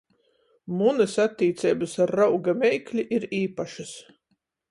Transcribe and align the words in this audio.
Munys 0.77 1.17
attīceibys 1.23 1.93
ar 2.05 2.13
rauga 2.21 2.57
meikli 2.63 3.05
ir 3.19 3.29
īpašys. 3.43 3.93